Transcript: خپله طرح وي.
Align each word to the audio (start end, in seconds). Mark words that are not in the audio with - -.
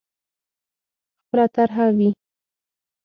خپله 1.21 1.45
طرح 1.55 1.75
وي. 1.97 2.09